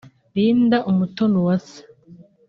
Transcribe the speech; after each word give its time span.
Linda 0.35 0.77
Umutoniwase 0.91 1.77